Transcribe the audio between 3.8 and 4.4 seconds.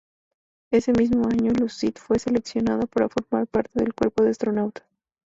del Cuerpo de